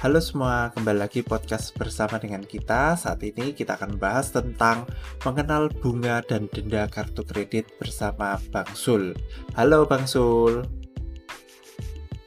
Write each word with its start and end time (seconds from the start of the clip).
Halo 0.00 0.16
semua, 0.16 0.72
kembali 0.72 0.96
lagi 0.96 1.20
podcast 1.20 1.76
bersama 1.76 2.16
dengan 2.16 2.40
kita. 2.40 2.96
Saat 2.96 3.20
ini 3.20 3.52
kita 3.52 3.76
akan 3.76 4.00
bahas 4.00 4.32
tentang 4.32 4.88
mengenal 5.28 5.68
bunga 5.68 6.24
dan 6.24 6.48
denda 6.48 6.88
kartu 6.88 7.20
kredit 7.20 7.68
bersama 7.76 8.40
Bang 8.48 8.72
Sul. 8.72 9.12
Halo 9.60 9.84
Bang 9.84 10.08
Sul. 10.08 10.64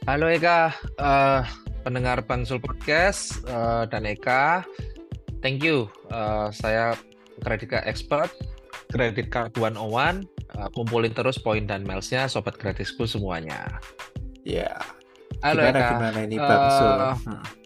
Halo 0.06 0.30
Eka, 0.30 0.70
uh, 1.02 1.42
pendengar 1.82 2.22
Bang 2.22 2.46
Sul 2.46 2.62
Podcast 2.62 3.42
uh, 3.50 3.90
dan 3.90 4.06
Eka. 4.06 4.62
Thank 5.42 5.66
you. 5.66 5.90
Uh, 6.14 6.54
saya 6.54 6.94
kredit 7.42 7.74
card 7.74 7.90
expert, 7.90 8.30
kredit 8.94 9.34
card 9.34 9.50
101. 9.58 10.22
Uh, 10.54 10.70
kumpulin 10.78 11.10
terus 11.10 11.42
poin 11.42 11.66
dan 11.66 11.82
milesnya 11.82 12.30
sobat 12.30 12.54
gratisku 12.54 13.02
semuanya. 13.02 13.66
Ya. 14.46 14.78
Yeah. 14.78 14.78
Halo 15.42 15.66
gimana, 15.66 15.74
Eka. 15.74 15.88
Gimana 15.90 16.18
ini 16.22 16.36
Bang 16.38 16.66
Sul? 16.70 16.86
Uh, 16.86 17.18
hmm 17.18 17.63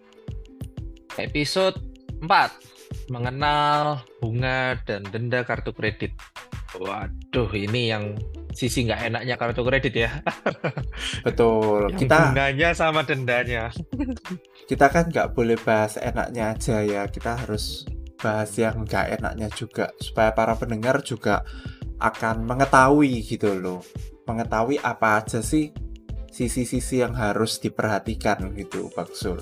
Episode 1.18 1.76
4 2.22 3.10
mengenal 3.12 4.00
bunga 4.22 4.78
dan 4.86 5.04
denda 5.08 5.44
kartu 5.44 5.74
kredit. 5.74 6.14
Waduh, 6.78 7.48
ini 7.56 7.90
yang 7.90 8.14
sisi 8.52 8.84
nggak 8.84 9.12
enaknya 9.12 9.34
kartu 9.34 9.62
kredit 9.64 9.94
ya. 9.96 10.10
Betul. 11.26 11.92
Yang 11.92 12.00
kita 12.06 12.16
bunganya 12.30 12.68
sama 12.76 13.02
dendanya. 13.02 13.72
kita 14.70 14.86
kan 14.92 15.08
nggak 15.08 15.32
boleh 15.32 15.56
bahas 15.58 15.96
enaknya 15.98 16.54
aja 16.54 16.84
ya. 16.84 17.02
Kita 17.08 17.44
harus 17.44 17.88
bahas 18.18 18.50
yang 18.54 18.84
nggak 18.84 19.20
enaknya 19.20 19.48
juga 19.52 19.90
supaya 19.98 20.34
para 20.34 20.54
pendengar 20.54 21.00
juga 21.02 21.42
akan 21.98 22.44
mengetahui 22.46 23.24
gitu 23.24 23.56
loh. 23.56 23.80
Mengetahui 24.28 24.78
apa 24.84 25.24
aja 25.24 25.40
sih 25.40 25.72
sisi-sisi 26.28 27.00
yang 27.00 27.16
harus 27.16 27.58
diperhatikan 27.58 28.52
gitu, 28.54 28.92
Bang 28.92 29.10
Sul. 29.16 29.40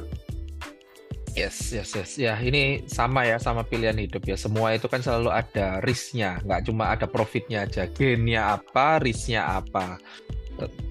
Yes, 1.37 1.69
yes, 1.69 1.93
yes. 1.93 2.11
Ya, 2.17 2.41
ini 2.41 2.89
sama 2.89 3.29
ya, 3.29 3.37
sama 3.37 3.61
pilihan 3.61 4.01
hidup 4.01 4.25
ya. 4.25 4.41
Semua 4.41 4.73
itu 4.73 4.89
kan 4.89 5.05
selalu 5.05 5.29
ada 5.29 5.85
risknya, 5.85 6.41
nggak 6.41 6.65
cuma 6.65 6.97
ada 6.97 7.05
profitnya 7.05 7.69
aja. 7.69 7.85
Gainnya 7.93 8.57
apa, 8.57 9.05
risknya 9.05 9.45
apa. 9.61 10.01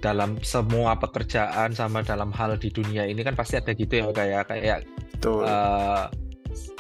Dalam 0.06 0.38
semua 0.46 0.94
pekerjaan 1.02 1.74
sama 1.74 2.06
dalam 2.06 2.30
hal 2.30 2.62
di 2.62 2.70
dunia 2.70 3.10
ini 3.10 3.26
kan 3.26 3.34
pasti 3.34 3.58
ada 3.58 3.74
gitu 3.74 4.06
ya, 4.06 4.14
kayak 4.14 4.54
kayak. 4.54 4.80
Uh, 5.26 6.06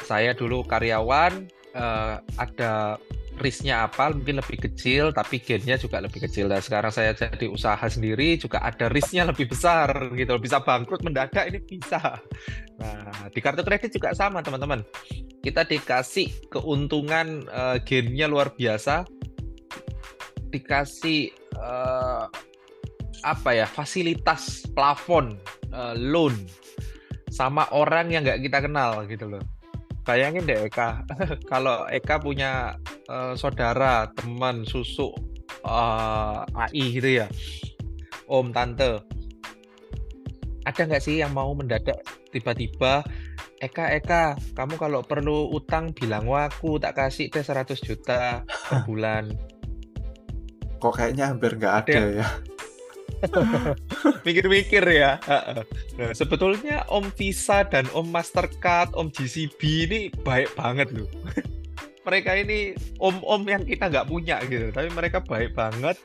saya 0.05 0.37
dulu 0.37 0.61
karyawan, 0.61 1.49
uh, 1.73 2.21
ada 2.37 3.01
risknya 3.39 3.87
apa 3.87 4.11
mungkin 4.11 4.39
lebih 4.39 4.69
kecil 4.69 5.11
tapi 5.11 5.39
gainnya 5.43 5.75
juga 5.75 5.99
lebih 6.03 6.25
kecil. 6.27 6.47
Dan 6.47 6.61
sekarang 6.63 6.91
saya 6.91 7.11
jadi 7.15 7.47
usaha 7.47 7.81
sendiri 7.87 8.39
juga 8.39 8.63
ada 8.63 8.87
risknya 8.87 9.27
lebih 9.27 9.51
besar 9.51 9.91
gitu 10.15 10.35
bisa 10.39 10.61
bangkrut 10.63 11.03
mendadak 11.03 11.47
ini 11.47 11.59
bisa. 11.63 12.19
Nah 12.79 13.29
di 13.31 13.39
kartu 13.39 13.61
kredit 13.61 13.93
juga 13.95 14.15
sama 14.15 14.39
teman-teman. 14.41 14.83
Kita 15.43 15.61
dikasih 15.67 16.49
keuntungan 16.49 17.45
uh, 17.53 17.77
gainnya 17.83 18.25
luar 18.25 18.53
biasa. 18.55 19.05
Dikasih 20.49 21.35
uh, 21.59 22.25
apa 23.25 23.49
ya 23.57 23.65
fasilitas 23.65 24.69
plafon 24.77 25.35
uh, 25.73 25.97
loan 25.97 26.35
sama 27.33 27.67
orang 27.75 28.13
yang 28.13 28.21
nggak 28.23 28.47
kita 28.47 28.63
kenal 28.63 29.03
gitu 29.09 29.27
loh. 29.27 29.43
Bayangin 30.05 30.45
deh 30.45 30.69
Eka. 30.69 31.03
Kalau 31.51 31.89
Eka 31.89 32.21
punya 32.21 32.77
uh, 33.09 33.33
saudara 33.37 34.09
teman 34.17 34.65
susuk 34.65 35.13
uh, 35.65 36.45
eh, 36.45 36.69
AI 36.69 36.85
gitu 36.93 37.09
ya. 37.23 37.27
Om 38.25 38.49
tante. 38.49 39.05
Ada 40.65 40.81
nggak 40.89 41.03
sih 41.03 41.21
yang 41.21 41.29
mau 41.37 41.53
mendadak 41.53 42.01
tiba-tiba 42.33 43.05
Eka 43.61 43.93
Eka 43.95 44.33
kamu 44.57 44.75
kalau 44.81 45.05
perlu 45.05 45.53
utang 45.53 45.93
bilang 45.93 46.25
aku 46.27 46.81
tak 46.81 46.97
kasih 46.97 47.29
deh 47.29 47.45
100 47.45 47.77
juta 47.85 48.41
per 48.43 48.77
bulan. 48.89 49.29
Kok 50.81 50.93
kayaknya 50.93 51.31
hampir 51.31 51.55
nggak 51.55 51.75
ada, 51.85 51.93
ada 51.93 52.03
ya? 52.11 52.27
Mikir-mikir 54.27 54.83
ya. 54.91 55.17
Nah, 55.97 56.11
sebetulnya 56.11 56.83
Om 56.91 57.09
Visa 57.15 57.63
dan 57.63 57.87
Om 57.95 58.11
Mastercard, 58.11 58.91
Om 58.93 59.09
GCB 59.09 59.61
ini 59.87 59.99
baik 60.21 60.51
banget 60.59 60.91
loh. 60.93 61.07
Mereka 62.05 62.37
ini 62.37 62.77
om-om 63.01 63.41
yang 63.49 63.65
kita 63.65 63.89
nggak 63.89 64.07
punya 64.07 64.37
gitu, 64.45 64.69
tapi 64.69 64.93
mereka 64.93 65.19
baik 65.19 65.57
banget 65.57 65.97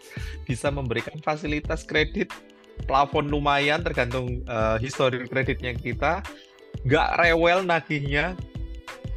bisa 0.48 0.72
memberikan 0.72 1.20
fasilitas 1.20 1.84
kredit 1.84 2.32
plafon 2.88 3.28
lumayan 3.28 3.84
tergantung 3.84 4.40
uh, 4.48 4.80
histori 4.80 5.28
kreditnya 5.28 5.76
kita, 5.76 6.24
nggak 6.88 7.08
rewel 7.20 7.60
nagihnya. 7.60 8.32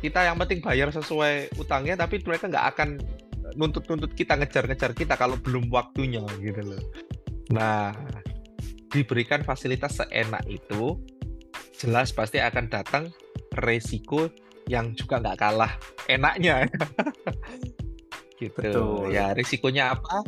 Kita 0.04 0.28
yang 0.28 0.36
penting 0.36 0.60
bayar 0.60 0.92
sesuai 0.92 1.56
utangnya, 1.56 1.96
tapi 1.96 2.20
mereka 2.20 2.52
nggak 2.52 2.68
akan 2.76 3.00
nuntut-nuntut 3.56 4.12
kita 4.20 4.36
ngejar-ngejar 4.36 4.92
kita 4.92 5.16
kalau 5.16 5.40
belum 5.40 5.72
waktunya 5.72 6.28
gitu 6.44 6.60
loh. 6.60 6.84
Nah, 7.56 7.96
diberikan 8.92 9.48
fasilitas 9.48 10.04
seenak 10.04 10.44
itu, 10.52 11.00
jelas 11.80 12.12
pasti 12.12 12.44
akan 12.44 12.68
datang 12.68 13.04
resiko 13.64 14.28
yang 14.68 14.96
juga 14.96 15.20
nggak 15.20 15.38
kalah 15.40 15.74
enaknya. 16.08 16.68
gitu. 18.42 18.60
Betul. 18.60 19.14
Ya, 19.14 19.32
risikonya 19.36 19.96
apa? 19.96 20.24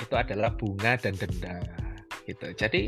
Itu 0.00 0.14
adalah 0.16 0.52
bunga 0.54 0.96
dan 1.00 1.14
denda. 1.16 1.60
Gitu. 2.24 2.52
Jadi 2.56 2.82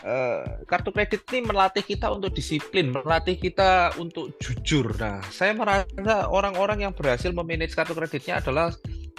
Uh, 0.00 0.64
kartu 0.64 0.96
kredit 0.96 1.28
ini 1.28 1.44
melatih 1.44 1.84
kita 1.84 2.08
untuk 2.08 2.32
disiplin, 2.32 2.88
melatih 2.88 3.36
kita 3.36 3.92
untuk 4.00 4.32
jujur. 4.40 4.96
Nah, 4.96 5.20
saya 5.28 5.52
merasa 5.52 6.24
orang-orang 6.24 6.88
yang 6.88 6.96
berhasil 6.96 7.28
memanage 7.36 7.76
kartu 7.76 7.92
kreditnya 7.92 8.40
adalah 8.40 8.72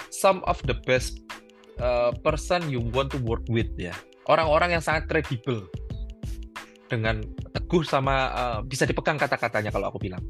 some 0.09 0.41
of 0.49 0.57
the 0.65 0.73
best 0.89 1.21
uh, 1.77 2.09
person 2.25 2.65
you 2.65 2.81
want 2.97 3.13
to 3.13 3.21
work 3.21 3.45
with 3.45 3.69
ya 3.77 3.93
orang-orang 4.31 4.77
yang 4.77 4.83
sangat 4.83 5.09
kredibel 5.09 5.65
dengan 6.91 7.23
teguh 7.55 7.83
sama 7.87 8.15
uh, 8.35 8.59
bisa 8.63 8.83
dipegang 8.83 9.15
kata-katanya 9.15 9.71
kalau 9.71 9.91
aku 9.91 9.99
bilang. 9.99 10.21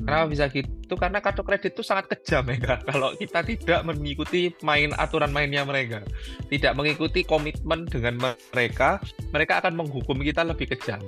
Kenapa 0.00 0.24
bisa 0.32 0.48
gitu? 0.48 0.94
Karena 0.96 1.20
kartu 1.20 1.44
kredit 1.44 1.76
itu 1.76 1.84
sangat 1.84 2.08
kejam 2.10 2.48
ya 2.50 2.80
kalau 2.88 3.12
kita 3.14 3.44
tidak 3.44 3.80
mengikuti 3.84 4.50
main 4.64 4.90
aturan 4.96 5.30
mainnya 5.30 5.62
mereka, 5.62 6.02
tidak 6.48 6.72
mengikuti 6.74 7.22
komitmen 7.22 7.84
dengan 7.86 8.16
mereka, 8.50 8.98
mereka 9.30 9.60
akan 9.60 9.76
menghukum 9.76 10.18
kita 10.24 10.42
lebih 10.42 10.72
kejam. 10.72 10.98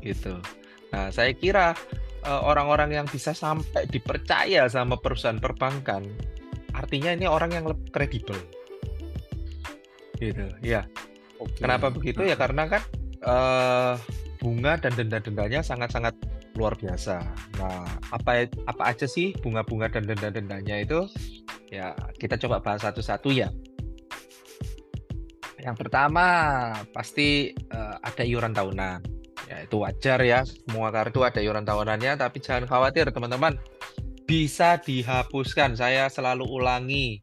Gitu. 0.00 0.36
Nah, 0.92 1.08
saya 1.08 1.32
kira 1.32 1.72
eh, 2.24 2.42
orang-orang 2.44 3.00
yang 3.00 3.06
bisa 3.08 3.32
sampai 3.32 3.88
dipercaya 3.88 4.68
sama 4.68 5.00
perusahaan 5.00 5.40
perbankan 5.40 6.04
artinya 6.74 7.10
ini 7.12 7.26
orang 7.26 7.50
yang 7.52 7.66
lebih 7.68 7.88
kredibel 7.92 8.38
gitu 10.20 10.44
ya 10.60 10.84
okay. 11.40 11.60
kenapa 11.64 11.92
begitu 11.92 12.24
ya 12.24 12.36
karena 12.36 12.68
kan 12.68 12.82
uh, 13.24 13.94
bunga 14.40 14.80
dan 14.80 14.92
denda-dendanya 14.96 15.60
sangat-sangat 15.60 16.16
luar 16.54 16.74
biasa. 16.74 17.22
Nah 17.58 17.86
apa 18.10 18.46
apa 18.66 18.82
aja 18.86 19.06
sih 19.06 19.34
bunga-bunga 19.38 19.90
dan 19.90 20.06
denda-dendanya 20.06 20.82
itu? 20.82 21.06
Ya 21.70 21.94
kita 22.18 22.38
coba 22.40 22.62
bahas 22.62 22.82
satu-satu 22.82 23.30
ya. 23.30 23.50
Yang 25.60 25.76
pertama 25.86 26.26
pasti 26.90 27.52
uh, 27.70 27.96
ada 28.00 28.24
iuran 28.24 28.56
tahunan. 28.56 29.00
Ya 29.50 29.66
itu 29.66 29.82
wajar 29.82 30.22
ya 30.22 30.46
semua 30.46 30.94
kartu 30.94 31.26
ada 31.26 31.42
iuran 31.42 31.66
tahunannya 31.66 32.16
tapi 32.18 32.38
jangan 32.42 32.66
khawatir 32.66 33.10
teman-teman. 33.10 33.58
Bisa 34.24 34.78
dihapuskan. 34.78 35.74
Saya 35.74 36.06
selalu 36.06 36.46
ulangi 36.46 37.18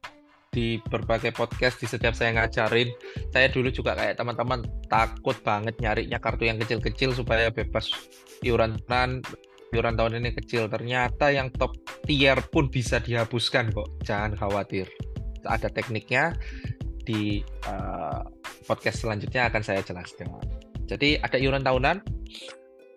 di 0.57 0.81
berbagai 0.89 1.37
podcast 1.37 1.77
di 1.77 1.85
setiap 1.85 2.17
saya 2.17 2.33
ngajarin. 2.33 2.89
Saya 3.29 3.53
dulu 3.53 3.69
juga 3.69 3.93
kayak 3.93 4.17
teman-teman 4.17 4.65
takut 4.89 5.37
banget 5.45 5.77
nyarinya 5.77 6.17
kartu 6.17 6.49
yang 6.49 6.57
kecil-kecil 6.57 7.13
supaya 7.13 7.53
bebas 7.53 7.93
iuran 8.41 8.81
tahunan. 8.89 9.21
Iuran 9.69 9.93
tahun 9.93 10.17
ini 10.17 10.33
kecil. 10.33 10.65
Ternyata 10.65 11.29
yang 11.29 11.53
top 11.53 11.77
tier 12.09 12.41
pun 12.49 12.73
bisa 12.73 12.97
dihapuskan 12.97 13.69
kok. 13.69 13.85
Jangan 14.01 14.33
khawatir. 14.33 14.89
Ada 15.45 15.69
tekniknya 15.69 16.33
di 17.05 17.45
uh, 17.69 18.25
podcast 18.65 19.05
selanjutnya 19.05 19.53
akan 19.53 19.61
saya 19.61 19.85
jelaskan. 19.85 20.25
Jadi 20.89 21.21
ada 21.21 21.37
iuran 21.37 21.61
tahunan 21.61 22.01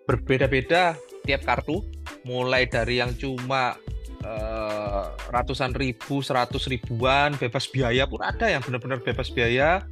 berbeda-beda 0.09 0.97
tiap 1.21 1.45
kartu 1.45 1.85
mulai 2.25 2.65
dari 2.65 2.97
yang 2.97 3.13
cuma 3.13 3.77
uh, 4.25 5.11
ratusan 5.29 5.73
ribu, 5.75 6.21
seratus 6.21 6.67
ribuan, 6.69 7.35
bebas 7.37 7.69
biaya 7.69 8.05
pun 8.05 8.21
ada 8.21 8.47
yang 8.49 8.61
benar-benar 8.61 9.01
bebas 9.01 9.29
biaya 9.33 9.85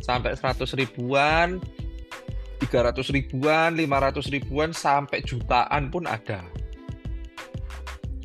sampai 0.00 0.36
seratus 0.36 0.76
ribuan, 0.76 1.60
tiga 2.60 2.88
ratus 2.88 3.12
ribuan, 3.12 3.76
lima 3.76 4.00
ratus 4.00 4.28
ribuan 4.28 4.72
sampai 4.72 5.24
jutaan 5.24 5.88
pun 5.92 6.04
ada. 6.08 6.44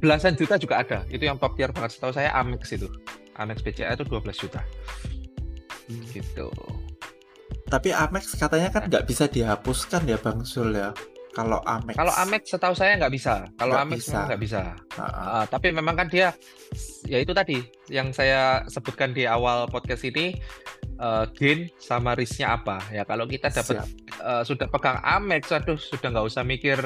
Belasan 0.01 0.33
juta 0.33 0.57
juga 0.57 0.81
ada. 0.81 1.05
Itu 1.13 1.29
yang 1.29 1.37
top 1.37 1.53
tier 1.53 1.69
banget. 1.69 1.93
Setahu 1.93 2.09
saya 2.09 2.33
Amex 2.33 2.73
itu. 2.73 2.89
Amex 3.37 3.61
BCA 3.61 3.93
itu 3.93 4.01
12 4.01 4.33
juta. 4.33 4.65
Hmm. 5.85 6.01
Gitu. 6.09 6.49
Tapi 7.69 7.93
Amex 7.93 8.33
katanya 8.33 8.73
kan 8.73 8.89
nggak 8.89 9.05
bisa 9.05 9.29
dihapuskan 9.29 10.09
ya 10.09 10.17
Bang 10.17 10.41
Sul 10.41 10.73
ya. 10.73 10.89
Kalau 11.31 11.63
Amex. 11.63 11.95
Kalau 11.95 12.11
Amex 12.11 12.41
setahu 12.43 12.75
saya 12.75 12.99
nggak 12.99 13.13
bisa. 13.15 13.47
Kalau 13.55 13.71
Nggak 13.73 13.85
Amex 13.87 13.99
bisa. 14.03 14.19
nggak 14.27 14.41
bisa. 14.41 14.61
Heeh. 14.99 15.25
Ah, 15.31 15.45
tapi 15.47 15.71
memang 15.71 15.95
kan 15.95 16.11
dia, 16.11 16.35
ya 17.07 17.23
itu 17.23 17.31
tadi 17.31 17.55
yang 17.87 18.11
saya 18.11 18.67
sebutkan 18.67 19.15
di 19.15 19.23
awal 19.23 19.63
podcast 19.65 20.03
ini, 20.03 20.35
eh, 20.99 21.23
gain 21.31 21.71
sama 21.79 22.19
risk-nya 22.19 22.59
apa. 22.59 22.83
Ya 22.91 23.07
kalau 23.07 23.23
kita 23.25 23.47
dapat 23.47 23.79
eh, 24.19 24.43
sudah 24.43 24.67
pegang 24.67 24.99
Amex, 24.99 25.49
aduh 25.49 25.79
sudah 25.79 26.11
nggak 26.11 26.27
usah 26.27 26.43
mikir, 26.43 26.77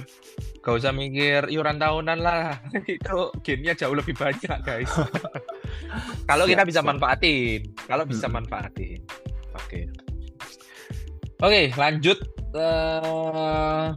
nggak 0.62 0.76
usah 0.78 0.94
mikir 0.94 1.50
iuran 1.50 1.82
tahunan 1.82 2.22
lah. 2.22 2.62
itu 2.86 3.18
gain-nya 3.42 3.74
jauh 3.74 3.98
lebih 3.98 4.14
banyak 4.14 4.62
guys. 4.62 4.94
kalau 6.30 6.46
kita 6.46 6.62
bisa 6.64 6.86
siap. 6.86 6.90
manfaatin, 6.94 7.66
kalau 7.90 8.06
bisa 8.06 8.30
Mm-mm. 8.30 8.46
manfaatin. 8.46 9.02
Oke. 9.58 9.90
Oke, 11.42 11.74
lanjut. 11.76 12.20
eh 12.56 13.92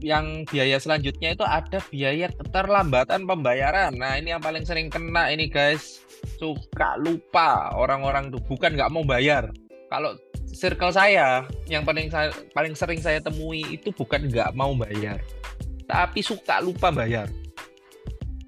yang 0.00 0.44
biaya 0.48 0.76
selanjutnya 0.76 1.32
itu 1.32 1.44
ada 1.46 1.80
biaya 1.88 2.28
keterlambatan 2.32 3.24
pembayaran. 3.24 3.96
Nah, 3.96 4.20
ini 4.20 4.32
yang 4.36 4.42
paling 4.44 4.64
sering 4.64 4.92
kena 4.92 5.32
ini 5.32 5.48
guys. 5.48 6.04
Suka 6.36 6.98
lupa 7.00 7.72
orang-orang 7.76 8.28
tuh 8.28 8.42
bukan 8.44 8.76
nggak 8.76 8.92
mau 8.92 9.04
bayar. 9.06 9.52
Kalau 9.88 10.18
circle 10.50 10.92
saya 10.92 11.44
yang 11.68 11.84
paling 11.84 12.08
saya, 12.08 12.32
paling 12.56 12.74
sering 12.74 13.00
saya 13.00 13.20
temui 13.20 13.62
itu 13.76 13.92
bukan 13.92 14.26
nggak 14.28 14.56
mau 14.56 14.72
bayar, 14.74 15.20
tapi 15.86 16.24
suka 16.24 16.58
lupa 16.64 16.90
bayar. 16.90 17.28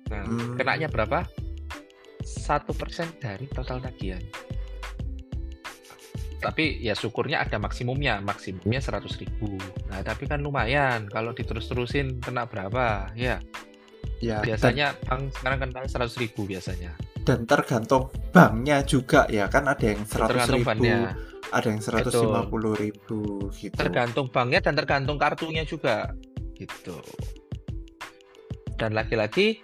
Nah, 0.09 0.25
Hmm. 0.25 0.57
kenanya 0.57 0.89
berapa? 0.89 1.29
Satu 2.25 2.73
persen 2.73 3.09
dari 3.21 3.45
total 3.53 3.81
tagihan. 3.85 4.21
Tapi 6.39 6.79
ya 6.79 6.95
syukurnya 6.95 7.43
ada 7.43 7.59
maksimumnya, 7.59 8.23
maksimumnya 8.23 8.79
100.000 8.79 9.19
ribu. 9.19 9.59
Nah, 9.91 10.01
tapi 10.01 10.25
kan 10.25 10.39
lumayan 10.39 11.11
kalau 11.11 11.35
diterus-terusin 11.35 12.23
kena 12.23 12.47
berapa? 12.47 13.11
Ya, 13.15 13.43
Ya, 14.19 14.43
dan, 14.43 14.51
biasanya 14.51 14.87
bank 15.07 15.31
sekarang 15.31 15.59
kena 15.63 15.87
100.000 15.87 16.19
ribu 16.19 16.43
biasanya. 16.45 16.91
dan 17.23 17.45
tergantung 17.45 18.09
banknya 18.33 18.81
juga 18.83 19.29
ya 19.29 19.47
kan 19.47 19.69
ada 19.69 19.85
yang 19.85 20.01
100 20.03 20.27
Tergantung 20.27 20.59
ribu, 20.59 20.67
banknya. 20.67 20.99
ada 21.53 21.67
yang 21.69 21.81
150 21.83 22.83
ribu 22.83 23.21
gitu. 23.53 23.75
Tergantung 23.77 24.27
banknya 24.33 24.61
dan 24.65 24.75
tergantung 24.75 25.19
kartunya 25.21 25.63
juga. 25.63 26.11
Gitu. 26.57 26.99
Dan 28.75 28.95
lagi-lagi 28.95 29.61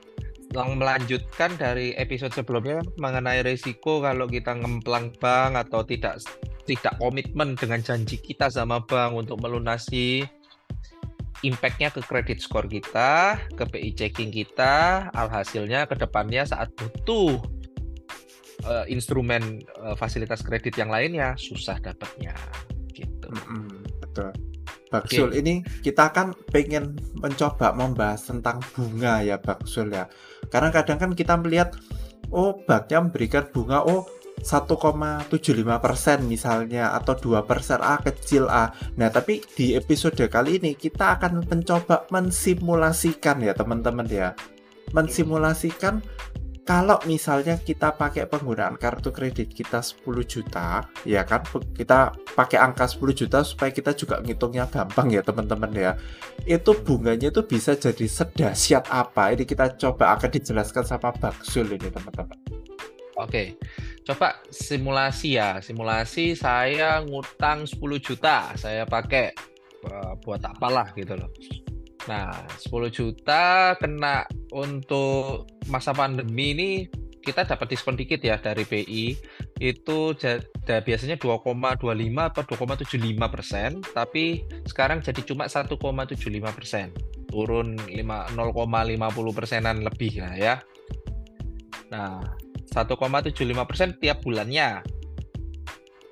yang 0.53 0.79
melanjutkan 0.79 1.57
dari 1.57 1.91
episode 1.95 2.31
sebelumnya 2.31 2.79
mengenai 2.95 3.43
risiko 3.43 3.99
kalau 3.99 4.31
kita 4.31 4.55
ngemplang 4.55 5.11
bank 5.19 5.59
atau 5.67 5.83
tidak 5.83 6.23
tidak 6.65 6.97
komitmen 6.97 7.55
dengan 7.55 7.81
janji 7.85 8.17
kita 8.17 8.49
sama 8.49 8.81
bank 8.85 9.15
untuk 9.15 9.41
melunasi 9.41 10.25
impact-nya 11.45 11.93
ke 11.93 12.01
credit 12.01 12.41
score 12.41 12.65
kita, 12.65 13.37
ke 13.53 13.65
BI 13.69 13.93
checking 13.93 14.33
kita, 14.33 15.09
alhasilnya 15.13 15.85
ke 15.85 15.95
depannya 15.95 16.49
saat 16.49 16.73
butuh 16.73 17.37
eh, 18.65 18.85
instrumen 18.89 19.61
eh, 19.61 19.97
fasilitas 20.01 20.41
kredit 20.41 20.73
yang 20.81 20.89
lainnya 20.89 21.37
susah 21.37 21.77
dapatnya 21.85 22.33
gitu. 22.97 23.29
Mm-mm, 23.29 23.85
betul. 24.01 24.33
Baksul 24.89 25.35
ini 25.35 25.67
kita 25.83 26.15
kan 26.15 26.31
pengen 26.55 26.95
mencoba 27.19 27.75
membahas 27.75 28.31
tentang 28.31 28.63
bunga 28.79 29.27
ya 29.27 29.43
Baksul 29.43 29.91
ya. 29.91 30.07
Karena 30.55 30.71
kadang 30.71 31.03
kan 31.03 31.11
kita 31.19 31.35
melihat 31.35 31.75
oh 32.31 32.63
banknya 32.63 33.03
memberikan 33.03 33.45
bunga 33.51 33.83
oh 33.83 34.07
1,75% 34.45 35.33
misalnya 36.29 36.93
atau 36.93 37.17
2% 37.17 37.81
A 37.81 37.97
kecil 38.05 38.45
A. 38.53 38.77
Nah, 39.01 39.09
tapi 39.09 39.41
di 39.57 39.73
episode 39.73 40.21
kali 40.29 40.61
ini 40.61 40.77
kita 40.77 41.17
akan 41.17 41.49
mencoba 41.49 42.05
mensimulasikan 42.13 43.41
ya 43.41 43.57
teman-teman 43.57 44.05
ya. 44.05 44.37
Mensimulasikan 44.93 46.05
kalau 46.65 46.97
misalnya 47.05 47.61
kita 47.61 47.93
pakai 47.93 48.25
penggunaan 48.25 48.81
kartu 48.81 49.13
kredit 49.13 49.53
kita 49.53 49.85
10 49.85 50.25
juta, 50.25 50.81
ya 51.05 51.21
kan 51.29 51.45
kita 51.77 52.17
pakai 52.33 52.57
angka 52.57 52.89
10 52.89 53.13
juta 53.13 53.45
supaya 53.45 53.69
kita 53.69 53.93
juga 53.93 54.25
ngitungnya 54.25 54.65
gampang 54.73 55.13
ya 55.13 55.21
teman-teman 55.21 55.73
ya. 55.77 55.93
Itu 56.49 56.73
bunganya 56.81 57.29
itu 57.29 57.45
bisa 57.45 57.77
jadi 57.77 58.09
sedahsyat 58.09 58.89
apa? 58.89 59.37
Ini 59.37 59.45
kita 59.45 59.77
coba 59.77 60.17
akan 60.17 60.31
dijelaskan 60.33 60.85
sama 60.89 61.13
Baksul 61.13 61.69
ini 61.69 61.93
teman-teman. 61.93 62.37
Oke, 63.21 63.61
coba 64.05 64.39
simulasi 64.53 65.41
ya. 65.41 65.59
Simulasi 65.65 66.37
saya 66.37 67.01
ngutang 67.03 67.65
10 67.65 67.81
juta, 67.99 68.53
saya 68.55 68.85
pakai 68.85 69.33
eh, 69.85 70.13
buat 70.23 70.45
apalah 70.45 70.93
gitu 70.95 71.17
loh. 71.17 71.33
Nah, 72.05 72.37
10 72.61 72.93
juta 72.93 73.73
kena 73.81 74.29
untuk 74.53 75.49
masa 75.73 75.97
pandemi 75.97 76.53
ini 76.53 76.71
kita 77.25 77.49
dapat 77.49 77.73
diskon 77.73 77.97
dikit 77.97 78.21
ya 78.21 78.37
dari 78.37 78.69
BI 78.69 79.17
itu 79.65 79.99
ja- 80.21 80.45
da- 80.69 80.85
biasanya 80.85 81.17
2,25 81.17 82.29
atau 82.29 82.45
2,75 82.45 83.33
persen. 83.33 83.81
Tapi 83.81 84.45
sekarang 84.69 85.01
jadi 85.01 85.25
cuma 85.25 85.49
1,75 85.49 86.53
persen. 86.53 86.93
Turun 87.33 87.81
5 87.89 88.29
0,50 88.37 89.33
persenan 89.33 89.81
lebih 89.81 90.21
lah 90.21 90.37
ya. 90.37 90.55
Nah 91.89 92.44
1,75 92.75 93.31
persen 93.71 93.95
tiap 94.03 94.19
bulannya. 94.27 94.83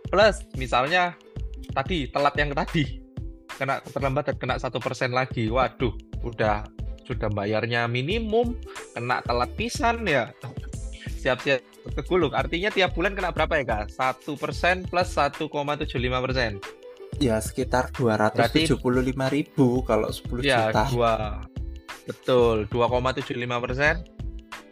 Plus 0.07 0.47
misalnya 0.55 1.19
tadi 1.75 2.07
telat 2.07 2.39
yang 2.39 2.55
tadi. 2.55 3.03
Kena 3.53 3.83
terlambat 3.83 4.31
dan 4.31 4.37
kena 4.39 4.55
satu 4.63 4.79
persen 4.79 5.11
lagi. 5.11 5.51
Waduh 5.51 5.91
udah 6.23 6.63
sudah 7.03 7.27
bayarnya 7.35 7.91
minimum 7.91 8.55
kena 8.95 9.19
telat 9.27 9.51
pisan 9.59 10.07
ya. 10.07 10.31
Siap-siap 11.19 11.59
kegulung. 11.99 12.31
Artinya 12.31 12.71
tiap 12.71 12.95
bulan 12.95 13.19
kena 13.19 13.35
berapa 13.35 13.59
ya 13.59 13.65
kak? 13.67 13.91
satu 13.91 14.39
persen 14.39 14.87
plus 14.87 15.11
1,75 15.19 15.91
persen. 15.99 16.63
Ya 17.21 17.39
sekitar 17.43 17.91
275.000 17.95 18.79
kalau 19.87 20.09
10 20.11 20.43
ya 20.43 20.71
juta. 20.71 20.83
dua 20.91 21.15
betul 22.07 22.67
2,75 22.71 23.65
persen. 23.65 23.95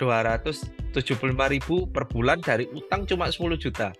275 0.00 0.79
ribu 0.92 1.86
per 1.88 2.04
bulan 2.10 2.42
dari 2.42 2.66
utang 2.70 3.06
cuma 3.06 3.30
10 3.30 3.56
juta 3.56 3.94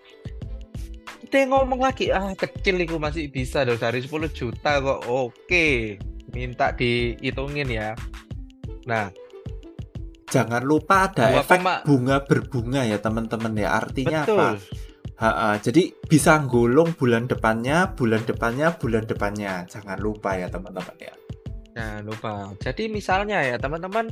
kita 1.27 1.47
ngomong 1.47 1.79
lagi 1.79 2.11
ah 2.11 2.35
kecil 2.35 2.83
itu 2.83 2.99
masih 2.99 3.31
bisa 3.31 3.63
dong 3.63 3.79
dari 3.79 4.03
10 4.03 4.11
juta 4.35 4.83
kok 4.83 5.07
oke 5.07 5.67
minta 6.35 6.75
dihitungin 6.75 7.69
ya 7.71 7.95
nah 8.83 9.07
Jangan 10.31 10.63
lupa 10.63 11.11
ada 11.11 11.43
efek 11.43 11.59
koma- 11.59 11.83
bunga 11.83 12.23
berbunga 12.23 12.87
ya 12.87 13.03
teman-teman 13.03 13.51
ya. 13.51 13.83
Artinya 13.83 14.23
betul 14.23 14.39
apa? 14.39 14.49
Ha-ha, 15.21 15.49
jadi 15.59 15.91
bisa 16.07 16.39
gulung 16.47 16.95
bulan 16.97 17.27
depannya, 17.27 17.93
bulan 17.93 18.23
depannya, 18.23 18.73
bulan 18.79 19.03
depannya. 19.05 19.67
Jangan 19.67 19.99
lupa 19.99 20.39
ya 20.39 20.47
teman-teman 20.49 20.95
ya. 20.97 21.13
Nah, 21.75 22.01
lupa. 22.01 22.49
Jadi 22.57 22.89
misalnya 22.89 23.43
ya, 23.43 23.59
teman-teman 23.61 24.09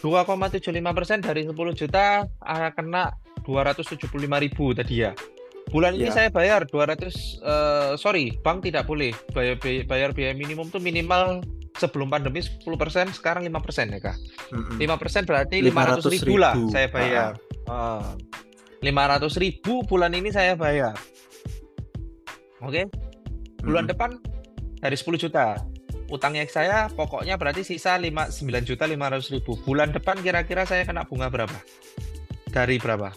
2,75% 0.00 1.26
dari 1.26 1.42
10 1.42 1.54
juta 1.74 2.22
akan 2.40 2.70
kena 2.72 3.12
275.000 3.42 4.78
tadi 4.78 4.94
ya. 5.02 5.12
Bulan 5.68 6.00
ini 6.00 6.08
Iya. 6.08 6.16
saya 6.16 6.28
bayar 6.32 6.64
200 6.64 7.12
eh, 7.44 7.92
sorry, 8.00 8.32
bank 8.40 8.64
tidak 8.64 8.88
boleh 8.88 9.12
bayar 9.36 9.60
bayar 9.60 10.10
biaya 10.16 10.32
minimum 10.32 10.72
tuh 10.72 10.80
minimal 10.80 11.44
sebelum 11.76 12.08
pandemi 12.08 12.42
10%, 12.42 12.64
sekarang 13.14 13.44
5% 13.46 13.94
ya, 13.94 14.00
Kak. 14.02 14.16
Mm-mm. 14.50 14.76
5% 14.80 15.28
berarti 15.28 15.62
500 15.62 16.08
ribu 16.10 16.34
500.000. 16.34 16.42
lah 16.42 16.54
saya 16.72 16.86
bayar. 16.90 17.30
Ah. 17.68 18.16
500 18.80 19.34
ribu 19.38 19.82
bulan 19.84 20.10
ini 20.14 20.30
saya 20.30 20.54
bayar. 20.56 20.96
Oke, 22.58 22.90
bulan 23.62 23.86
Mm-mm. 23.86 23.92
depan 23.94 24.10
dari 24.80 24.96
10 24.96 25.14
juta. 25.18 25.58
Utangnya 26.08 26.48
saya 26.48 26.88
pokoknya 26.88 27.36
berarti 27.36 27.68
sisa 27.68 28.00
5, 28.00 28.32
9 28.32 28.64
juta 28.64 28.88
500 28.88 29.32
ribu. 29.36 29.60
Bulan 29.60 29.92
depan 29.92 30.16
kira-kira 30.24 30.64
saya 30.64 30.88
kena 30.88 31.04
bunga 31.04 31.28
berapa? 31.28 31.58
Dari 32.48 32.80
berapa? 32.80 33.12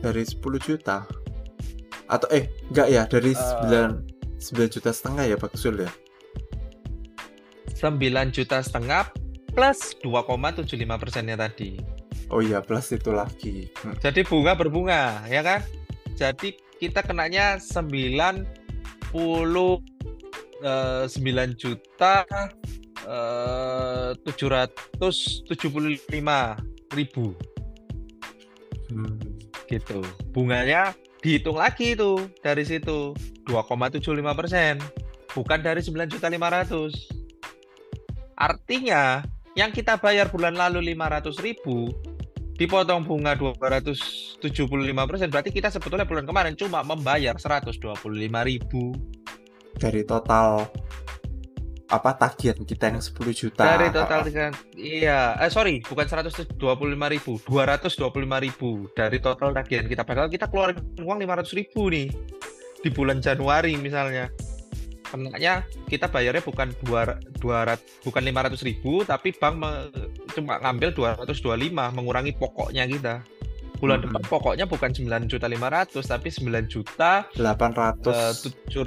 Dari 0.00 0.24
10 0.24 0.40
juta. 0.60 1.04
Atau 2.08 2.32
eh 2.32 2.48
enggak 2.72 2.88
ya, 2.88 3.02
dari 3.04 3.36
Eh. 3.36 3.60
9 3.68 4.08
9 4.40 4.72
juta 4.72 4.90
setengah 4.94 5.28
ya 5.28 5.36
Pak 5.36 5.52
Sul 5.58 5.84
ya. 5.84 5.92
9 7.76 8.32
juta 8.32 8.64
setengah 8.64 9.12
plus 9.52 9.94
2,75 10.00 10.96
persennya 10.96 11.36
tadi. 11.36 11.76
Oh 12.28 12.40
iya, 12.44 12.60
plus 12.60 12.92
itu 12.92 13.12
lagi. 13.12 13.68
Mm. 13.84 13.96
Jadi 14.00 14.20
bunga 14.24 14.52
berbunga, 14.56 15.24
ya 15.28 15.40
kan? 15.40 15.60
Jadi 16.16 16.56
kita 16.78 17.00
kenanya 17.04 17.56
90 17.60 18.44
eh, 20.62 21.06
9 21.06 21.54
juta 21.54 22.26
eh, 23.04 24.10
775 24.24 26.56
ribu 26.94 27.34
Hmm. 28.88 29.20
gitu. 29.68 30.00
Bunganya 30.32 30.96
dihitung 31.20 31.60
lagi 31.60 31.92
itu 31.92 32.24
dari 32.40 32.64
situ 32.64 33.12
2,75 33.44 34.00
persen 34.38 34.78
bukan 35.34 35.58
dari 35.60 35.82
9 35.82 36.06
juta 36.06 36.30
500 36.30 36.94
artinya 38.38 39.26
yang 39.58 39.74
kita 39.74 39.98
bayar 39.98 40.30
bulan 40.30 40.54
lalu 40.54 40.94
500 40.94 41.42
ribu 41.42 41.90
dipotong 42.54 43.02
bunga 43.02 43.34
275 43.34 45.10
persen 45.10 45.28
berarti 45.30 45.50
kita 45.50 45.74
sebetulnya 45.74 46.06
bulan 46.06 46.26
kemarin 46.26 46.54
cuma 46.54 46.86
membayar 46.86 47.34
125 47.34 47.74
ribu 48.46 48.94
dari 49.78 50.02
total 50.02 50.66
apa 51.88 52.12
tagihan 52.20 52.60
kita 52.60 52.92
yang 52.92 53.00
10 53.00 53.16
juta. 53.32 53.64
Dari 53.64 53.88
total 53.88 54.20
tiga 54.28 54.52
iya. 54.76 55.32
Eh 55.40 55.48
sorry 55.48 55.80
bukan 55.80 56.04
125 56.04 56.60
ribu 56.92 57.40
225 57.48 58.44
ribu 58.44 58.70
dari 58.92 59.18
total 59.24 59.56
tagihan 59.56 59.88
kita. 59.88 60.04
Padahal 60.04 60.28
kita 60.28 60.52
keluarin 60.52 60.76
uang 61.00 61.18
500 61.24 61.58
ribu 61.58 61.88
nih 61.88 62.12
di 62.84 62.90
bulan 62.92 63.24
Januari 63.24 63.72
misalnya. 63.80 64.28
Kenanya 65.08 65.64
kita 65.88 66.12
bayarnya 66.12 66.44
bukan 66.44 66.68
dua 66.84 67.16
dua 67.40 67.80
bukan 68.04 68.20
lima 68.20 68.44
ratus 68.44 68.60
ribu 68.60 69.00
tapi 69.08 69.32
bank 69.32 69.56
me, 69.56 69.88
cuma 70.36 70.60
ngambil 70.60 70.92
225 70.92 71.72
mengurangi 71.72 72.36
pokoknya 72.36 72.84
kita. 72.84 73.24
Bulan 73.80 74.02
hmm. 74.02 74.10
depan 74.10 74.22
pokoknya 74.26 74.66
bukan 74.66 74.90
9 74.90 75.30
juta 75.30 75.46
500 75.46 76.02
tapi 76.02 76.28
9 76.34 76.66
juta 76.66 77.24
800 77.38 78.10
uh, 78.10 78.34
tujuh 78.42 78.84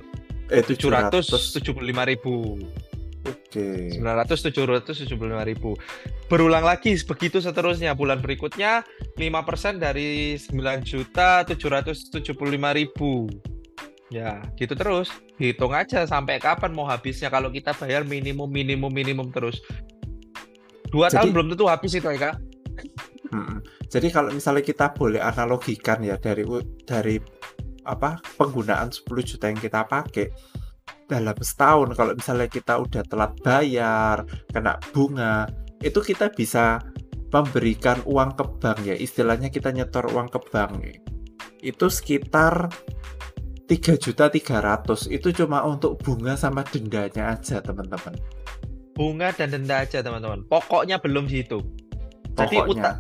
eh 0.51 0.61
775 0.61 2.11
ribu 2.11 2.59
Oke. 3.21 3.93
Okay. 3.93 4.01
900 4.01 4.49
775 4.49 5.49
ribu. 5.49 5.77
Berulang 6.25 6.65
lagi 6.65 6.97
begitu 7.05 7.37
seterusnya 7.37 7.93
bulan 7.93 8.17
berikutnya 8.17 8.81
5% 9.19 9.77
dari 9.77 10.39
9 10.39 10.81
juta 10.81 11.45
775 11.45 12.33
ribu. 12.73 13.29
Ya, 14.09 14.41
gitu 14.57 14.73
terus. 14.73 15.13
Hitung 15.37 15.71
aja 15.71 16.03
sampai 16.03 16.41
kapan 16.41 16.73
mau 16.73 16.83
habisnya 16.89 17.29
kalau 17.31 17.53
kita 17.53 17.71
bayar 17.77 18.03
minimum 18.03 18.49
minimum 18.49 18.91
minimum 18.91 19.29
terus. 19.29 19.61
Dua 20.91 21.07
Jadi, 21.07 21.15
tahun 21.21 21.29
belum 21.31 21.47
tentu 21.55 21.65
habis 21.71 21.95
itu, 21.95 22.03
Kak. 22.03 22.35
Hmm. 23.31 23.63
Jadi 23.87 24.11
kalau 24.11 24.33
misalnya 24.35 24.63
kita 24.65 24.91
boleh 24.91 25.23
analogikan 25.23 26.03
ya 26.03 26.19
dari 26.19 26.43
dari 26.83 27.15
apa 27.85 28.21
penggunaan 28.37 28.93
10 28.93 29.05
juta 29.25 29.49
yang 29.49 29.59
kita 29.59 29.85
pakai 29.85 30.31
dalam 31.09 31.35
setahun. 31.35 31.91
Kalau 31.97 32.13
misalnya 32.15 32.47
kita 32.47 32.79
udah 32.79 33.03
telat 33.05 33.33
bayar, 33.43 34.23
kena 34.49 34.79
bunga, 34.95 35.49
itu 35.83 35.99
kita 35.99 36.31
bisa 36.31 36.79
memberikan 37.31 37.99
uang 38.07 38.35
ke 38.37 38.45
bank 38.59 38.79
ya. 38.87 38.95
Istilahnya 38.95 39.51
kita 39.51 39.71
nyetor 39.71 40.07
uang 40.11 40.31
ke 40.31 40.39
bank. 40.51 40.73
Itu 41.59 41.91
sekitar 41.91 42.71
tiga 43.67 43.95
juta 43.99 44.31
tiga 44.31 44.59
ratus. 44.59 45.07
Itu 45.11 45.35
cuma 45.35 45.63
untuk 45.67 45.99
bunga 45.99 46.35
sama 46.39 46.63
dendanya 46.67 47.35
aja 47.35 47.59
teman-teman. 47.59 48.15
Bunga 48.95 49.31
dan 49.31 49.55
denda 49.55 49.83
aja 49.83 50.03
teman-teman. 50.03 50.43
Pokoknya 50.47 50.99
belum 50.99 51.25
dihitung 51.25 51.81
jadi 52.35 52.57
utang 52.63 52.97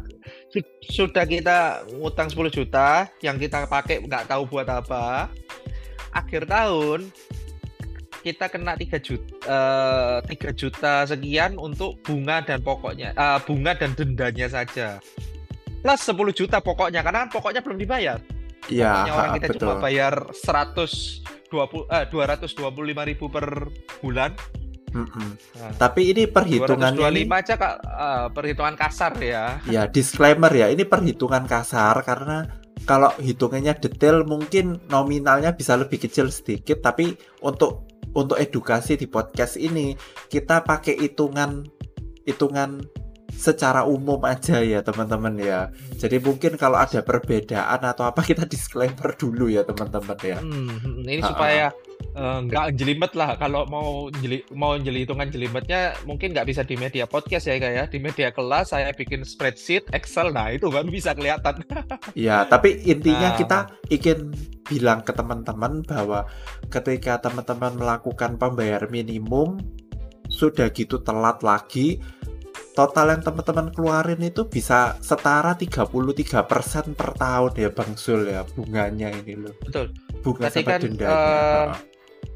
sudah 0.83 1.23
kita 1.23 1.87
ngutang 1.95 2.27
10 2.27 2.51
juta 2.51 3.07
yang 3.23 3.39
kita 3.39 3.65
pakai 3.65 4.03
nggak 4.03 4.27
tahu 4.27 4.43
buat 4.51 4.67
apa 4.67 5.31
akhir 6.11 6.47
tahun 6.47 7.07
kita 8.21 8.51
kena 8.51 8.75
3 8.75 8.99
juta 8.99 9.31
uh, 9.47 10.17
3 10.27 10.51
juta 10.53 11.07
sekian 11.07 11.55
untuk 11.57 11.97
bunga 12.03 12.43
dan 12.43 12.59
pokoknya 12.59 13.15
uh, 13.15 13.39
bunga 13.41 13.73
dan 13.73 13.95
dendanya 13.95 14.51
saja 14.51 14.99
plus 15.81 16.01
10 16.03 16.19
juta 16.35 16.59
pokoknya 16.59 17.01
karena 17.01 17.25
kan 17.25 17.29
pokoknya 17.31 17.63
belum 17.63 17.79
dibayar 17.79 18.19
Iya, 18.69 19.09
orang 19.09 19.41
kita 19.41 19.47
betul. 19.49 19.61
cuma 19.65 19.75
bayar 19.81 20.13
120 20.37 21.89
eh 21.89 22.05
225 22.13 23.09
ribu 23.09 23.25
per 23.31 23.45
bulan. 24.03 24.37
Mm 24.91 25.07
-mm. 25.07 25.29
Nah, 25.55 25.71
Tapi 25.79 26.11
ini 26.11 26.27
perhitungan 26.27 26.91
225 26.91 27.15
ini... 27.15 27.23
aja 27.31 27.53
kak 27.55 27.75
uh, 27.79 28.27
perhitungan 28.35 28.75
kasar 28.75 29.15
ya. 29.23 29.63
Ya 29.67 29.87
disclaimer 29.87 30.51
ya 30.51 30.67
ini 30.67 30.83
perhitungan 30.83 31.47
kasar 31.47 31.95
karena 32.03 32.61
kalau 32.83 33.13
hitungannya 33.21 33.77
detail 33.77 34.25
mungkin 34.25 34.81
nominalnya 34.89 35.53
bisa 35.53 35.77
lebih 35.77 36.01
kecil 36.01 36.27
sedikit 36.33 36.81
tapi 36.81 37.15
untuk 37.45 37.87
untuk 38.11 38.35
edukasi 38.35 38.99
di 38.99 39.07
podcast 39.07 39.55
ini 39.55 39.95
kita 40.27 40.65
pakai 40.67 40.99
hitungan 40.99 41.63
hitungan 42.27 42.83
secara 43.35 43.87
umum 43.87 44.19
aja 44.27 44.61
ya 44.61 44.85
teman-teman 44.85 45.33
ya. 45.39 45.71
Jadi 45.97 46.21
mungkin 46.21 46.55
kalau 46.59 46.77
ada 46.77 47.01
perbedaan 47.01 47.81
atau 47.81 48.05
apa 48.05 48.21
kita 48.21 48.45
disclaimer 48.45 49.15
dulu 49.17 49.49
ya 49.49 49.65
teman-teman 49.65 50.19
ya. 50.21 50.37
Hmm, 50.37 51.01
ini 51.03 51.21
supaya 51.23 51.73
eh, 52.13 52.37
nggak 52.45 52.65
uh, 52.69 52.73
jelimet 52.75 53.11
lah 53.17 53.35
kalau 53.39 53.65
mau 53.65 54.11
jeli 54.21 54.45
mau 54.53 54.77
jeli 54.77 55.03
hitungan 55.07 55.29
jelimetnya 55.31 55.97
mungkin 56.05 56.33
nggak 56.35 56.47
bisa 56.47 56.61
di 56.61 56.75
media 56.77 57.09
podcast 57.09 57.49
ya 57.49 57.57
kayak 57.57 57.75
ya 57.75 57.85
di 57.89 57.99
media 58.01 58.29
kelas 58.29 58.73
saya 58.75 58.93
bikin 58.93 59.25
spreadsheet 59.25 59.89
Excel 59.95 60.29
nah 60.33 60.51
itu 60.53 60.69
kan 60.69 60.85
bisa 60.87 61.17
kelihatan. 61.17 61.65
ya 62.29 62.45
tapi 62.45 62.77
intinya 62.85 63.33
nah. 63.33 63.37
kita 63.37 63.59
ingin 63.89 64.31
bilang 64.69 65.01
ke 65.01 65.11
teman-teman 65.11 65.83
bahwa 65.83 66.29
ketika 66.69 67.19
teman-teman 67.19 67.75
melakukan 67.75 68.39
pembayar 68.39 68.87
minimum 68.87 69.59
sudah 70.31 70.71
gitu 70.71 71.03
telat 71.03 71.43
lagi 71.43 71.99
total 72.71 73.15
yang 73.15 73.21
teman-teman 73.23 73.67
keluarin 73.75 74.21
itu 74.23 74.47
bisa 74.47 74.95
setara 75.03 75.55
33% 75.55 76.95
per 76.95 77.09
tahun 77.19 77.51
ya 77.59 77.69
Bang 77.71 77.93
Sul 77.99 78.31
ya 78.31 78.47
bunganya 78.55 79.11
ini 79.11 79.35
loh. 79.35 79.53
Betul. 79.59 79.91
Bunga 80.23 80.47
Berarti 80.47 80.61
kan, 80.63 80.79
dendanya. 80.79 81.11
Uh, 81.11 81.67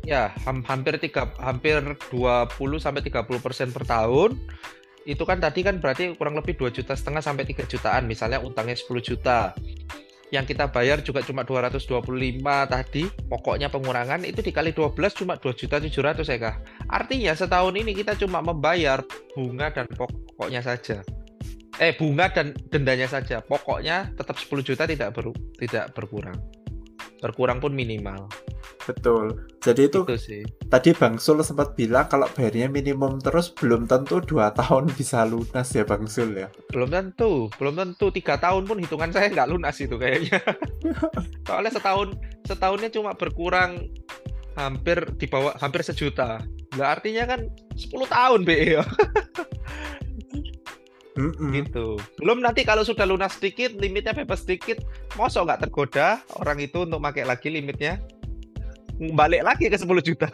ya, 0.04 0.24
hampir 0.44 0.98
tiga 1.00 1.32
hampir 1.39 1.80
20 2.12 2.51
sampai 2.82 3.01
30% 3.06 3.75
per 3.75 3.84
tahun. 3.88 4.32
Itu 5.06 5.24
kan 5.24 5.38
tadi 5.38 5.62
kan 5.62 5.77
berarti 5.77 6.18
kurang 6.18 6.34
lebih 6.36 6.58
2 6.58 6.74
juta 6.74 6.98
setengah 6.98 7.22
sampai 7.22 7.46
3 7.46 7.70
jutaan 7.70 8.10
misalnya 8.10 8.42
utangnya 8.42 8.74
10 8.74 8.89
juta 9.06 9.54
yang 10.36 10.46
kita 10.46 10.68
bayar 10.68 11.00
juga 11.00 11.24
cuma 11.24 11.48
225 11.48 12.04
tadi 12.68 13.08
pokoknya 13.32 13.72
pengurangan 13.72 14.22
itu 14.27 14.44
dikali 14.44 14.75
12 14.75 14.92
cuma 15.15 15.39
2 15.39 15.56
juta 15.56 15.80
700 15.80 16.27
ya 16.27 16.38
kah 16.38 16.56
artinya 16.92 17.32
setahun 17.32 17.74
ini 17.80 17.96
kita 17.96 18.20
cuma 18.20 18.44
membayar 18.44 19.00
bunga 19.34 19.72
dan 19.72 19.88
pokoknya 19.88 20.62
saja. 20.62 21.00
Eh 21.75 21.92
bunga 21.92 22.32
dan 22.32 22.56
dendanya 22.72 23.08
saja. 23.12 23.44
Pokoknya 23.44 24.15
tetap 24.15 24.39
10 24.39 24.63
juta 24.63 24.88
tidak 24.88 25.12
ber, 25.12 25.36
tidak 25.60 25.92
berkurang 25.92 26.39
berkurang 27.25 27.58
pun 27.58 27.74
minimal 27.74 28.29
Betul. 28.86 29.50
Jadi 29.65 29.89
itu, 29.89 30.05
itu 30.05 30.17
sih. 30.17 30.41
tadi 30.70 30.94
Bang 30.94 31.17
Sul 31.17 31.41
sempat 31.41 31.74
bilang 31.74 32.05
kalau 32.05 32.29
bayarnya 32.38 32.70
minimum 32.70 33.17
terus 33.17 33.50
belum 33.50 33.89
tentu 33.89 34.22
dua 34.22 34.53
tahun 34.60 34.94
bisa 34.94 35.25
lunas 35.25 35.74
ya 35.74 35.84
Bang 35.84 36.05
Sul 36.05 36.38
ya. 36.38 36.48
Belum 36.70 36.89
tentu, 36.94 37.50
belum 37.58 37.74
tentu 37.82 38.13
tiga 38.13 38.38
tahun 38.38 38.70
pun 38.70 38.77
hitungan 38.77 39.10
saya 39.10 39.34
nggak 39.34 39.50
lunas 39.50 39.75
itu 39.82 39.98
kayaknya. 39.98 40.38
Soalnya 41.50 41.72
setahun 41.74 42.13
setahunnya 42.46 42.89
cuma 42.94 43.17
berkurang 43.17 43.89
hampir 44.53 45.01
di 45.17 45.25
bawah 45.25 45.58
hampir 45.58 45.82
sejuta. 45.82 46.46
Nggak 46.77 46.89
artinya 47.01 47.24
kan 47.25 47.41
10 47.74 47.89
tahun 48.05 48.41
BE 48.46 48.79
ya. 48.79 48.84
Mm 51.15 51.31
-mm. 51.31 51.50
gitu. 51.55 51.95
Belum 52.19 52.43
nanti 52.43 52.67
kalau 52.67 52.84
sudah 52.84 53.07
lunas 53.07 53.39
sedikit, 53.39 53.72
limitnya 53.79 54.12
bebas 54.12 54.43
sedikit, 54.43 54.84
mosok 55.15 55.48
nggak 55.48 55.62
tergoda 55.67 56.19
orang 56.43 56.60
itu 56.60 56.84
untuk 56.84 57.00
pakai 57.00 57.24
lagi 57.24 57.48
limitnya 57.48 58.03
balik 59.00 59.43
lagi 59.43 59.67
ke 59.67 59.75
10 59.75 59.91
juta. 60.03 60.29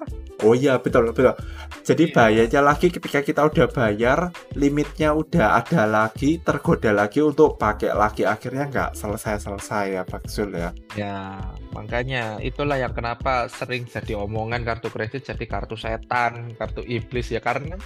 oh 0.44 0.54
iya 0.56 0.80
betul 0.80 1.12
betul. 1.12 1.36
Jadi 1.84 2.10
yeah. 2.10 2.14
bahayanya 2.16 2.60
lagi 2.64 2.88
ketika 2.88 3.20
kita 3.20 3.44
udah 3.44 3.66
bayar 3.68 4.32
limitnya 4.56 5.12
udah 5.12 5.60
ada 5.60 5.84
lagi 5.84 6.40
tergoda 6.40 6.92
lagi 6.92 7.20
untuk 7.20 7.60
pakai 7.60 7.92
lagi 7.92 8.24
akhirnya 8.24 8.68
nggak 8.68 8.90
selesai 8.96 9.44
selesai 9.44 9.84
ya 10.00 10.02
Pak 10.04 10.24
Zul 10.28 10.56
ya. 10.56 10.70
Ya 10.96 11.40
makanya 11.76 12.40
itulah 12.40 12.80
yang 12.80 12.96
kenapa 12.96 13.48
sering 13.52 13.84
jadi 13.84 14.16
omongan 14.16 14.64
kartu 14.64 14.88
kredit 14.88 15.28
jadi 15.28 15.44
kartu 15.44 15.76
setan 15.76 16.56
kartu 16.56 16.80
iblis 16.84 17.28
ya 17.28 17.40
karena 17.44 17.76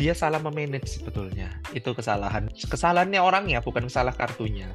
dia 0.00 0.16
salah 0.16 0.40
memanage 0.40 0.88
sebetulnya 0.88 1.52
itu 1.76 1.92
kesalahan 1.92 2.48
kesalahannya 2.56 3.20
orangnya 3.20 3.60
bukan 3.60 3.84
salah 3.92 4.16
kartunya 4.16 4.72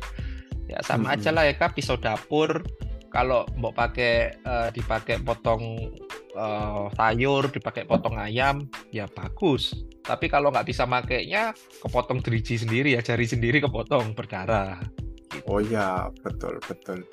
ya 0.69 0.77
sama 0.85 1.09
hmm. 1.09 1.15
aja 1.17 1.29
lah 1.33 1.43
ya 1.49 1.57
pisau 1.73 1.97
dapur 1.97 2.61
kalau 3.09 3.47
mau 3.55 3.71
pakai 3.71 4.43
uh, 4.43 4.67
dipakai 4.75 5.23
potong 5.23 5.95
uh, 6.35 6.91
sayur, 6.99 7.47
dipakai 7.47 7.87
potong 7.87 8.19
ayam, 8.19 8.67
ya 8.91 9.07
bagus. 9.07 9.71
Tapi 10.03 10.27
kalau 10.27 10.51
nggak 10.51 10.67
bisa 10.67 10.83
makainya, 10.83 11.55
kepotong 11.79 12.19
driji 12.19 12.59
sendiri 12.59 12.91
ya, 12.91 12.99
jari 12.99 13.23
sendiri 13.23 13.63
kepotong 13.63 14.11
berdarah. 14.11 14.83
Gitu. 15.31 15.47
Oh 15.47 15.63
ya, 15.63 16.11
betul 16.27 16.59
betul. 16.67 17.07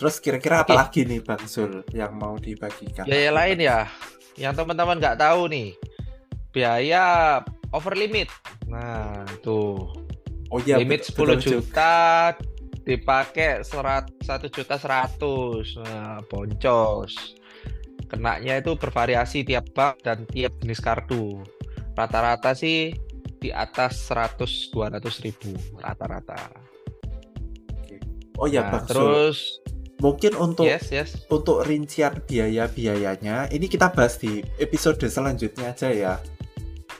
Terus 0.00 0.16
kira-kira 0.16 0.64
apa 0.64 0.72
lagi 0.72 1.04
nih 1.04 1.20
Bang 1.20 1.44
Sul 1.44 1.84
yang 1.92 2.16
mau 2.16 2.40
dibagikan? 2.40 3.04
Biaya 3.04 3.28
lain 3.28 3.58
ya, 3.60 3.84
yang 4.40 4.56
teman-teman 4.56 4.96
nggak 4.96 5.20
tahu 5.20 5.44
nih, 5.52 5.76
biaya 6.52 7.40
over 7.72 7.94
limit. 7.94 8.28
Nah, 8.68 9.24
tuh. 9.44 9.92
Oh 10.48 10.60
iya, 10.64 10.80
limit 10.80 11.04
10 11.04 11.12
betul, 11.12 11.60
juta 11.60 12.32
dipakai 12.88 13.60
serat 13.60 14.08
satu 14.24 14.48
juta 14.48 14.80
seratus. 14.80 15.76
Nah, 15.84 16.24
boncos. 16.24 17.36
Kenaknya 18.08 18.64
itu 18.64 18.72
bervariasi 18.72 19.44
tiap 19.44 19.68
bank 19.76 20.00
dan 20.00 20.24
tiap 20.24 20.56
jenis 20.64 20.80
kartu. 20.80 21.44
Rata-rata 21.92 22.56
sih 22.56 22.96
di 23.38 23.52
atas 23.52 24.08
100 24.08 24.72
200 24.72 25.24
ribu 25.24 25.52
rata-rata. 25.78 26.40
Oh 28.38 28.48
ya 28.48 28.64
Nah, 28.66 28.82
terus 28.86 29.60
mungkin 29.98 30.32
untuk 30.38 30.64
yes 30.64 30.94
yes. 30.94 31.10
untuk 31.26 31.66
rincian 31.66 32.22
biaya-biayanya 32.22 33.50
ini 33.50 33.66
kita 33.66 33.90
bahas 33.90 34.14
di 34.16 34.46
episode 34.62 35.02
selanjutnya 35.04 35.74
aja 35.74 35.90
ya. 35.90 36.14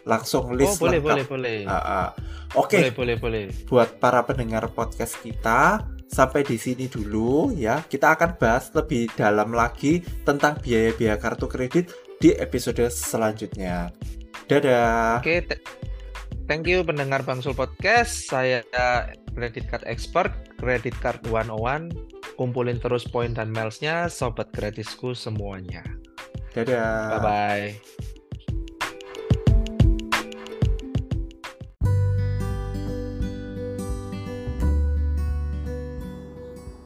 Langsung 0.09 0.49
oh 0.49 0.57
list 0.57 0.81
boleh 0.81 0.99
lengkap. 0.99 1.05
boleh 1.05 1.25
boleh 1.29 1.59
Ah, 1.69 1.77
ah. 1.77 2.09
Oke, 2.57 2.81
boleh 2.81 2.93
boleh 2.97 3.17
boleh 3.21 3.45
buat 3.69 4.01
para 4.01 4.25
pendengar 4.25 4.65
podcast 4.73 5.21
kita 5.21 5.85
sampai 6.09 6.41
di 6.49 6.57
sini 6.57 6.89
dulu 6.89 7.53
ya. 7.53 7.85
Kita 7.85 8.17
akan 8.17 8.41
bahas 8.41 8.73
lebih 8.73 9.13
dalam 9.13 9.53
lagi 9.53 10.01
tentang 10.25 10.57
biaya-biaya 10.65 11.21
kartu 11.21 11.45
kredit 11.45 11.93
di 12.17 12.33
episode 12.35 12.81
selanjutnya. 12.89 13.93
Dadah. 14.49 15.21
Oke, 15.21 15.45
th- 15.45 15.61
thank 16.49 16.65
you 16.65 16.81
pendengar 16.81 17.21
Bangsul 17.21 17.53
Podcast. 17.53 18.33
Saya 18.33 18.65
Credit 19.37 19.69
Card 19.69 19.85
Expert, 19.85 20.33
Credit 20.57 20.97
Card 21.05 21.21
101. 21.29 21.93
Kumpulin 22.41 22.81
terus 22.81 23.05
poin 23.05 23.35
dan 23.35 23.53
milesnya, 23.53 24.09
sobat 24.09 24.49
gratisku 24.57 25.13
semuanya. 25.13 25.85
Dadah. 26.57 27.21
Bye-bye. 27.21 28.18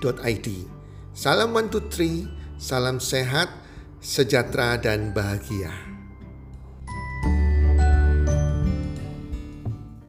healthcommunity.id. 0.00 0.48
Salam 1.14 1.50
three, 1.90 2.30
salam 2.58 3.02
sehat, 3.02 3.50
sejahtera 3.98 4.78
dan 4.78 5.10
bahagia. 5.10 5.87